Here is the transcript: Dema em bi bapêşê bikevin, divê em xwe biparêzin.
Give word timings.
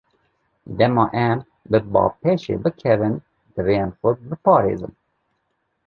Dema 0.77 1.05
em 1.27 1.35
bi 1.69 1.79
bapêşê 1.93 2.55
bikevin, 2.63 3.15
divê 3.53 3.75
em 3.83 3.91
xwe 3.99 4.09
biparêzin. 4.29 4.93